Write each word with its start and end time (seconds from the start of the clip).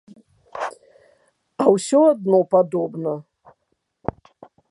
А 1.65 1.67
ўсё 1.75 1.99
адно 2.15 2.39
падобна. 2.55 3.13